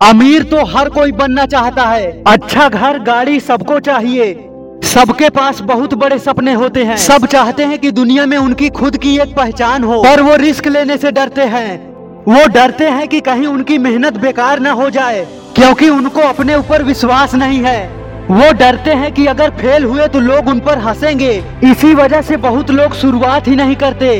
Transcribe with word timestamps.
अमीर 0.00 0.42
तो 0.42 0.64
हर 0.66 0.88
कोई 0.88 1.12
बनना 1.12 1.44
चाहता 1.46 1.82
है। 1.82 2.22
अच्छा 2.26 2.68
घर, 2.68 2.98
गाड़ी 2.98 3.38
सबको 3.40 3.78
चाहिए। 3.80 4.32
सबके 4.84 5.28
पास 5.28 5.60
बहुत 5.60 5.94
बड़े 5.94 6.18
सपने 6.18 6.52
होते 6.52 6.82
हैं। 6.84 6.96
सब 6.96 7.26
चाहते 7.26 7.64
हैं 7.64 7.78
कि 7.78 7.90
दुनिया 7.90 8.26
में 8.26 8.36
उनकी 8.38 8.68
खुद 8.68 8.96
की 8.96 9.16
एक 9.18 9.34
पहचान 9.34 9.84
हो। 9.84 10.02
पर 10.02 10.20
वो 10.20 10.34
रिस्क 10.36 10.66
लेने 10.66 10.96
से 10.96 11.12
डरते 11.12 11.42
हैं। 11.42 11.76
वो 12.24 12.46
डरते 12.48 12.88
हैं 12.88 13.06
कि 13.08 13.20
कहीं 13.20 13.46
उनकी 13.46 13.78
मेहनत 13.78 14.16
बेकार 14.16 14.60
ना 14.60 14.72
हो 14.72 14.90
जाए, 14.90 15.26
क्योंकि 15.56 15.88
उनको 15.88 16.20
अपने 16.20 16.54
ऊपर 16.54 16.82
विश्वास 16.82 17.34
नहीं 17.34 17.62
है। 17.64 17.86
वो 18.30 18.52
डरते 18.52 18.90
हैं 18.90 19.12
कि 19.12 19.26
अगर 19.26 19.50
फेल 19.50 19.84
हुए 19.84 20.08
तो 20.08 20.20
लोग 20.20 20.48
उन 20.48 20.60
पर 20.60 20.78
हंसेंगे। 20.78 21.32
इसी 21.64 21.94
वजह 21.94 22.22
से 22.22 22.36
बहुत 22.36 22.70
लोग 22.70 22.94
शुरुआत 22.94 23.48
ही 23.48 23.56
नहीं 23.56 23.76
करते। 23.76 24.14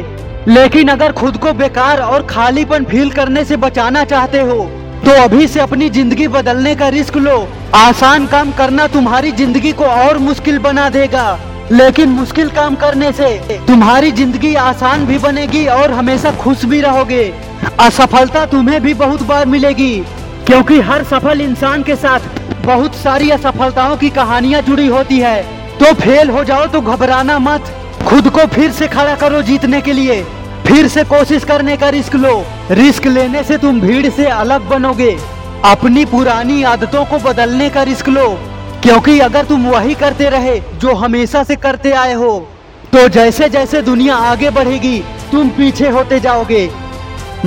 लेकिन 0.48 0.88
अगर 0.88 1.12
खुद 1.12 1.36
को 1.36 1.52
बेकार 1.52 2.00
और 2.00 2.26
खालीपन 2.26 2.84
फील 2.84 3.10
करने 3.10 3.44
से 3.44 3.56
बचाना 3.56 4.04
चाहते 4.04 4.40
हो 4.40 4.58
तो 5.06 5.12
अभी 5.14 5.46
से 5.48 5.60
अपनी 5.60 5.88
ज़िंदगी 5.90 6.26
बदलने 6.28 6.74
का 6.74 6.88
रिस्क 6.88 7.16
लो। 7.16 7.36
आसान 7.74 8.26
काम 8.26 8.50
करना 8.52 8.86
तुम्हारी 8.86 9.30
ज़िंदगी 9.32 9.72
को 9.72 9.84
और 9.84 10.18
मुश्किल 10.18 10.58
बना 10.58 10.88
देगा। 10.90 11.26
लेकिन 11.72 12.08
मुश्किल 12.10 12.48
काम 12.50 12.74
करने 12.74 13.10
से 13.12 13.28
तुम्हारी 13.66 14.10
ज़िंदगी 14.12 14.54
आसान 14.54 15.04
भी 15.06 15.18
बनेगी 15.18 15.64
और 15.68 15.90
हमेशा 15.90 16.32
खुश 16.36 16.64
भी 16.64 16.80
रहोगे। 16.80 17.22
असफलता 17.80 18.44
तुम्हें 18.46 18.80
भी 18.82 18.94
बहुत 18.96 19.22
बार 19.22 19.46
मिलेगी, 19.46 19.94
क्योंकि 20.46 20.80
हर 20.80 21.04
सफल 21.04 21.40
इंसान 21.40 21.82
के 21.82 21.96
साथ 21.96 22.64
बहुत 22.66 22.94
सारी 22.94 23.30
असफलताओं 23.30 23.96
की 23.96 24.10
कहानियाँ 24.10 24.62
जुड़ी 24.62 24.86
होती 24.88 25.18
है। 25.18 25.42
तो 25.78 25.92
फेल 25.94 26.30
हो 26.30 26.44
जाओ 26.44 26.66
तो 26.66 26.80
घबराना 26.82 27.38
मत। 27.38 27.72
खुद 28.08 28.28
को 28.30 28.46
फिर 28.48 28.70
से 28.72 28.88
खड़ा 28.88 29.14
करो 29.16 29.42
जीतने 29.42 29.80
के 29.80 29.92
लिए। 29.92 30.24
फिर 30.66 30.86
से 30.88 31.02
कोशिश 31.04 31.44
करने 31.44 31.76
का 31.76 31.88
रिस्क 31.88 32.14
लो। 32.14 32.32
रिस्क 32.70 33.06
लेने 33.06 33.42
से 33.44 33.56
तुम 33.58 33.80
भीड़ 33.80 34.08
से 34.08 34.24
अलग 34.26 34.68
बनोगे। 34.68 35.10
अपनी 35.64 36.04
पुरानी 36.04 36.62
आदतों 36.62 37.04
को 37.04 37.18
बदलने 37.20 37.68
का 37.70 37.82
रिस्क 37.82 38.08
लो। 38.08 38.26
क्योंकि 38.82 39.18
अगर 39.20 39.44
तुम 39.44 39.66
वही 39.66 39.94
करते 39.94 40.28
रहे 40.30 40.58
जो 40.76 40.94
हमेशा 40.94 41.42
से 41.44 41.56
करते 41.56 41.92
आए 41.94 42.12
हो 42.14 42.38
तो 42.92 43.06
जैसे 43.08 43.48
जैसे 43.48 43.82
दुनिया 43.82 44.16
आगे 44.24 44.50
बढ़ेगी, 44.50 44.98
तुम 45.32 45.48
पीछे 45.48 45.88
होते 45.88 46.20
जाओगे। 46.20 46.68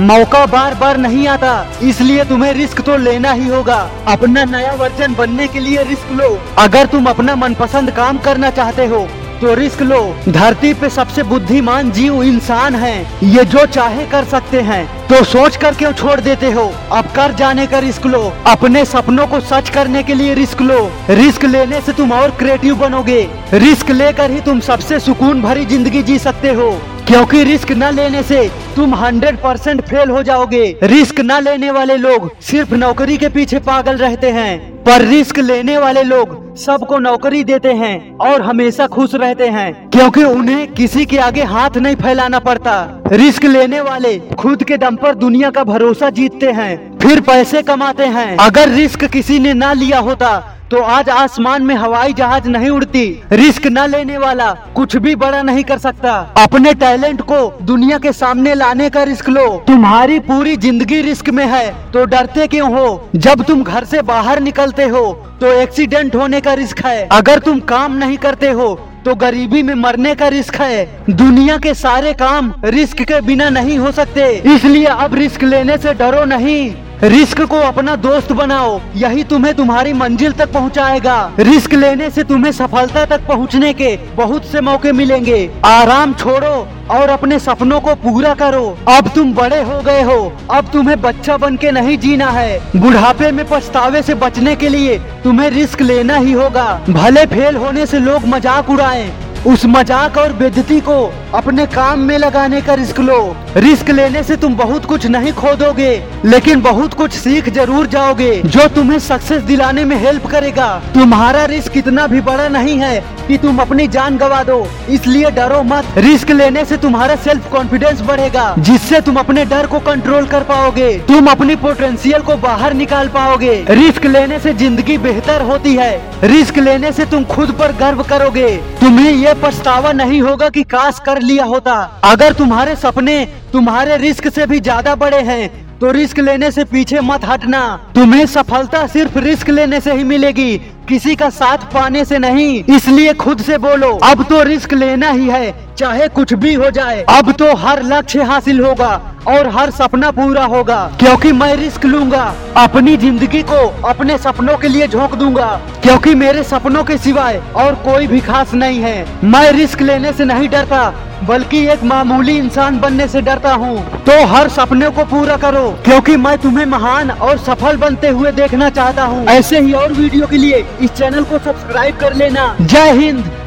मौका 0.00 0.44
बार 0.46 0.74
बार 0.74 0.96
नहीं 0.96 1.26
आता, 1.28 1.66
इसलिए 1.82 2.24
तुम्हें 2.24 2.52
रिस्क 2.52 2.80
तो 2.80 2.96
लेना 2.96 3.32
ही 3.32 3.48
होगा। 3.48 3.78
अपना 4.08 4.44
नया 4.46 4.72
वर्जन 4.74 5.14
बनने 5.14 5.46
के 5.48 5.60
लिए 5.60 5.82
रिस्क 5.84 6.12
लो। 6.12 6.36
अगर 6.58 6.86
तुम 6.86 7.06
अपना 7.06 7.34
मनपसंद 7.36 7.90
काम 7.90 8.18
करना 8.18 8.50
चाहते 8.50 8.86
हो 8.86 9.06
तो 9.40 9.54
रिस्क 9.54 9.82
लो। 9.82 10.00
धरती 10.28 10.72
पे 10.74 10.88
सबसे 10.90 11.22
बुद्धिमान 11.24 11.90
जीव 11.90 12.22
इंसान 12.22 12.74
है। 12.74 12.96
ये 13.24 13.44
जो 13.46 13.64
चाहे 13.68 14.06
कर 14.06 14.24
सकते 14.26 14.60
हैं 14.62 14.86
तो 15.08 15.22
सोच 15.24 15.56
कर 15.56 15.74
क्यों 15.74 15.92
छोड़ 15.92 16.18
देते 16.20 16.50
हो? 16.50 16.62
अब 16.92 17.04
कर 17.06 17.32
जाने 17.32 17.66
का 17.66 17.78
रिस्क 17.78 18.06
लो। 18.06 18.20
अपने 18.46 18.84
सपनों 18.84 19.26
को 19.26 19.40
सच 19.42 19.70
करने 19.70 20.02
के 20.02 20.14
लिए 20.14 20.34
रिस्क 20.34 20.60
लो। 20.62 20.78
रिस्क 21.10 21.44
लेने 21.44 21.80
से 21.80 21.92
तुम 21.92 22.12
और 22.12 22.30
क्रिएटिव 22.30 22.74
बनोगे। 22.76 23.22
रिस्क 23.54 23.90
लेकर 23.90 24.30
ही 24.30 24.40
तुम 24.40 24.60
सबसे 24.60 24.98
सुकून 25.00 25.42
भरी 25.42 25.64
ज़िंदगी 25.66 26.02
जी 26.02 26.18
सकते 26.18 26.52
हो। 26.52 26.70
क्योंकि 27.06 27.42
रिस्क 27.44 27.70
न 27.72 27.94
लेने 27.94 28.22
से 28.22 28.48
तुम 28.76 28.94
100 28.96 29.36
परसेंट 29.36 29.80
फेल 29.80 30.10
हो 30.10 30.22
जाओगे। 30.22 30.64
रिस्क 30.82 31.20
न 31.20 31.40
लेने 31.44 31.70
वाले 31.70 31.96
लोग 31.96 32.30
सिर्फ़ 32.40 32.74
नौकरी 32.74 33.16
के 33.16 33.28
पीछे 33.28 33.58
पागल 33.60 33.96
रहते 33.96 34.30
हैं। 34.30 34.58
पर 34.84 35.04
रिस्क 35.06 35.38
लेने 35.38 35.78
वाले 35.78 36.02
लोग 36.02 36.38
सबको 36.60 36.98
नौकरी 36.98 37.42
देते 37.44 37.72
हैं 37.72 38.16
और 38.18 38.42
हमेशा 38.42 38.86
खुश 38.86 39.14
रहते 39.14 39.48
हैं। 39.48 39.72
क्योंकि 39.90 40.24
उन्हें 40.24 40.72
किसी 40.72 41.04
के 41.04 41.18
आगे 41.18 41.42
हाथ 41.42 41.76
नहीं 41.76 41.96
फैलाना 41.96 42.38
पड़ता। 42.38 43.02
रिस्क 43.06 43.44
लेने 43.44 43.80
वाले 43.80 44.18
खुद 44.38 44.64
के 44.64 44.76
दम 44.76 44.96
पर 44.96 45.14
दुनिया 45.14 45.50
का 45.50 45.64
भरोसा 45.64 46.10
जीतते 46.10 46.50
हैं, 46.50 46.98
फिर 46.98 47.20
पैसे 47.20 47.62
कमाते 47.62 48.06
हैं। 48.06 48.36
अगर 48.36 48.68
रिस्क 48.68 49.04
किसी 49.04 49.38
ने 49.38 49.54
ना 49.54 49.72
लिया 49.72 49.98
होता 49.98 50.30
तो 50.70 50.80
आज 50.86 51.08
आसमान 51.10 51.62
में 51.62 51.74
हवाई 51.74 52.12
जहाज़ 52.12 52.46
नहीं 52.48 52.68
उड़ती। 52.70 53.02
रिस्क 53.32 53.66
न 53.68 53.86
लेने 53.90 54.18
वाला 54.18 54.50
कुछ 54.74 54.96
भी 54.96 55.14
बड़ा 55.16 55.40
नहीं 55.42 55.62
कर 55.64 55.78
सकता। 55.78 56.12
अपने 56.38 56.72
टैलेंट 56.74 57.22
को 57.22 57.38
दुनिया 57.62 57.96
के 57.98 58.12
सामने 58.12 58.54
लाने 58.54 58.88
का 58.90 59.02
रिस्क 59.02 59.28
लो। 59.28 59.46
तुम्हारी 59.66 60.18
पूरी 60.20 60.54
ज़िंदगी 60.56 61.00
रिस्क 61.02 61.28
में 61.28 61.44
है 61.46 61.70
तो 61.92 62.04
डरते 62.04 62.46
क्यों 62.46 62.70
हो? 62.72 63.10
जब 63.16 63.42
तुम 63.44 63.64
घर 63.64 63.84
से 63.84 64.02
बाहर 64.02 64.40
निकलते 64.40 64.84
हो 64.84 65.02
तो 65.40 65.52
एक्सीडेंट 65.52 66.14
होने 66.16 66.40
का 66.40 66.52
रिस्क 66.54 66.84
है। 66.86 67.06
अगर 67.12 67.38
तुम 67.38 67.58
काम 67.68 67.96
नहीं 67.96 68.18
करते 68.18 68.50
हो 68.50 68.74
तो 69.04 69.14
गरीबी 69.16 69.62
में 69.62 69.74
मरने 69.76 70.14
का 70.14 70.28
रिस्क 70.28 70.56
है। 70.56 70.84
दुनिया 71.10 71.56
के 71.58 71.74
सारे 71.76 72.12
काम 72.14 72.52
रिस्क 72.66 73.02
के 73.02 73.20
बिना 73.22 73.48
नहीं 73.50 73.78
हो 73.78 73.92
सकते। 73.92 74.30
इसलिए 74.54 74.84
अब 74.86 75.14
रिस्क 75.14 75.44
लेने 75.44 75.78
से 75.78 75.94
डरो 75.94 76.24
नहीं। 76.26 76.72
रिस्क 77.02 77.40
को 77.42 77.56
अपना 77.56 77.94
दोस्त 77.96 78.32
बनाओ, 78.32 78.80
यही 78.96 79.22
तुम्हें 79.24 79.54
तुम्हारी 79.54 79.92
मंजिल 79.92 80.32
तक 80.32 80.52
पहुंचाएगा। 80.52 81.14
रिस्क 81.38 81.74
लेने 81.74 82.08
से 82.10 82.24
तुम्हें 82.24 82.50
सफलता 82.52 83.04
तक 83.06 83.26
पहुँचने 83.28 83.72
के 83.72 83.96
बहुत 84.16 84.46
से 84.46 84.60
मौके 84.60 84.92
मिलेंगे। 84.92 85.38
आराम 85.64 86.12
छोड़ो 86.14 86.52
और 86.90 87.08
अपने 87.08 87.38
सपनों 87.38 87.80
को 87.80 87.94
पूरा 87.94 88.34
करो। 88.34 88.76
अब 88.88 89.08
तुम 89.14 89.32
बड़े 89.34 89.62
हो 89.62 89.80
गए 89.80 90.02
हो, 90.02 90.32
अब 90.50 90.70
तुम्हें 90.72 91.00
बच्चा 91.02 91.36
बन 91.36 91.56
के 91.56 91.70
नहीं 91.70 91.96
जीना 91.98 92.28
है। 92.30 92.60
बुढ़ापे 92.76 93.32
में 93.32 93.44
पछतावे 93.48 94.02
से 94.02 94.14
बचने 94.16 94.56
के 94.56 94.68
लिए 94.68 94.98
तुम्हें 95.24 95.50
रिस्क 95.50 95.82
लेना 95.82 96.16
ही 96.16 96.32
होगा। 96.32 96.68
भले 96.90 97.24
फेल 97.26 97.56
होने 97.56 97.86
से 97.86 97.98
लोग 98.00 98.26
मज़ाक 98.26 98.70
उड़ाएँ 98.70 99.10
उस 99.46 99.64
मज़ाक 99.66 100.16
और 100.18 100.32
बेजती 100.32 100.78
को 100.80 100.94
अपने 101.34 101.64
काम 101.66 101.98
में 101.98 102.16
लगाने 102.18 102.60
का 102.60 102.74
रिस्क 102.74 102.98
लो। 103.00 103.36
रिस्क 103.56 103.90
लेने 103.90 104.22
से 104.22 104.36
तुम 104.36 104.56
बहुत 104.56 104.84
कुछ 104.84 105.06
नहीं 105.06 105.32
खोदोगे, 105.32 105.90
लेकिन 106.24 106.62
बहुत 106.62 106.94
कुछ 106.94 107.12
सीख 107.12 107.48
ज़रूर 107.48 107.86
जाओगे। 107.86 108.30
जो 108.36 108.66
तुम्हें 108.68 108.98
सक्सेस 108.98 109.42
दिलाने 109.42 109.84
में 109.84 109.96
हेल्प 109.96 110.26
करेगा, 110.26 110.68
तुम्हारा 110.94 111.44
रिस्क 111.44 111.76
इतना 111.76 112.06
भी 112.06 112.20
बड़ा 112.20 112.48
नहीं 112.48 112.76
है 112.78 113.00
कि 113.28 113.38
तुम 113.38 113.58
अपनी 113.58 113.86
जान 113.88 114.16
गवा 114.16 114.42
दो। 114.42 114.66
इसलिए 114.90 115.30
डरो 115.30 115.62
मत। 115.62 115.98
रिस्क 115.98 116.30
लेने 116.30 116.64
से 116.64 116.76
तुम्हारा 116.76 117.16
सेल्फ 117.18 117.50
कॉन्फिडेंस 117.52 118.00
बढ़ेगा, 118.00 118.54
जिससे 118.60 119.00
तुम 119.00 119.16
अपने 119.16 119.44
डर 119.44 119.66
को 119.66 119.78
कंट्रोल 119.80 120.26
कर 120.26 120.42
पाओगे। 120.42 120.92
तुम 121.08 121.30
अपनी 121.30 121.56
पोटेंशियल 121.56 122.22
को 122.22 122.36
बाहर 122.38 122.74
निकाल 122.74 123.08
पाओगे। 123.08 123.54
रिस्क 123.70 124.06
लेने 124.06 124.38
से 124.38 124.54
ज़िंदगी 124.54 124.98
बेहतर 124.98 125.42
होती 125.42 125.74
है। 125.74 125.90
रिस्क 126.24 126.58
लेने 126.58 126.92
से 126.92 127.06
तुम 127.06 127.24
खुद 127.26 127.56
पर 127.58 127.72
गर्व 127.76 128.02
करोगे। 128.02 128.56
तुम्हें 128.80 129.10
ये 129.30 129.34
पछतावा 129.42 129.90
नहीं 129.92 130.20
होगा 130.22 130.48
कि 130.48 130.62
काश 130.64 130.98
कर 130.98 131.20
लिया 131.22 131.44
होता। 131.46 131.72
अगर 132.04 132.32
तुम्हारे 132.32 132.74
सपने 132.76 133.14
तुम्हारे 133.52 133.96
रिस्क 133.96 134.28
से 134.28 134.46
भी 134.46 134.58
ज़्यादा 134.60 134.94
बड़े 134.96 135.20
हैं 135.22 135.78
तो 135.78 135.90
रिस्क 135.92 136.18
लेने 136.18 136.50
से 136.50 136.64
पीछे 136.64 137.00
मत 137.00 137.24
हटना। 137.24 137.60
तुम्हें 137.94 138.24
सफलता 138.26 138.86
सिर्फ़ 138.86 139.18
रिस्क 139.18 139.50
लेने 139.50 139.80
से 139.80 139.92
ही 139.92 140.04
मिलेगी 140.04 140.56
किसी 140.90 141.14
का 141.16 141.28
साथ 141.30 141.64
पाने 141.72 142.04
से 142.04 142.18
नहीं। 142.18 142.62
इसलिए 142.66 143.12
खुद 143.14 143.40
से 143.40 143.58
बोलो, 143.58 143.90
अब 144.04 144.22
तो 144.28 144.42
रिस्क 144.42 144.72
लेना 144.72 145.10
ही 145.10 145.26
है, 145.26 145.52
चाहे 145.78 146.08
कुछ 146.08 146.32
भी 146.34 146.54
हो 146.54 146.70
जाए। 146.70 147.04
अब 147.10 147.30
तो 147.32 147.54
हर 147.56 147.82
लक्ष्य 147.82 148.22
हासिल 148.22 148.60
होगा 148.60 148.88
और 149.28 149.48
हर 149.48 149.70
सपना 149.70 150.10
पूरा 150.10 150.44
होगा। 150.46 150.80
क्योंकि 151.00 151.32
मैं 151.32 151.54
रिस्क 151.56 151.84
लूँगा, 151.86 152.22
अपनी 152.56 152.96
ज़िंदगी 152.96 153.42
को 153.42 153.66
अपने 153.88 154.16
सपनों 154.18 154.56
के 154.58 154.68
लिए 154.68 154.88
झोंक 154.88 155.14
दूँगा। 155.14 155.50
क्योंकि 155.82 156.14
मेरे 156.14 156.42
सपनों 156.44 156.82
के 156.84 156.96
सिवाय 156.98 157.40
और 157.56 157.74
कोई 157.84 158.06
भी 158.06 158.20
खास 158.22 158.54
नहीं 158.54 158.80
है। 158.80 159.06
मैं 159.24 159.50
रिस्क 159.52 159.82
लेने 159.82 160.12
से 160.12 160.24
नहीं 160.24 160.48
डरता, 160.48 160.92
बल्कि 161.28 161.58
एक 161.68 161.82
मामूली 161.84 162.36
इंसान 162.38 162.78
बनने 162.80 163.06
से 163.08 163.20
डरता 163.20 163.52
हूँ। 163.54 164.02
तो 164.04 164.12
हर 164.26 164.48
सपने 164.48 164.88
को 164.90 165.04
पूरा 165.06 165.36
करो, 165.36 165.68
क्योंकि 165.84 166.16
मैं 166.16 166.36
तुम्हें 166.38 166.66
महान 166.66 167.10
और 167.10 167.38
सफल 167.38 167.76
बनते 167.76 168.08
हुए 168.08 168.32
देखना 168.32 168.68
चाहता 168.70 169.04
हूँ। 169.04 169.24
ऐसे 169.28 169.60
ही 169.60 169.72
और 169.72 169.92
वीडियो 169.92 170.26
के 170.26 170.36
लिए 170.36 170.64
इस 170.82 170.90
चैनल 170.90 171.24
को 171.24 171.38
सब्सक्राइब 171.38 171.96
कर 171.96 172.14
लेना। 172.14 172.56
जय 172.60 172.92
हिंद। 172.92 173.39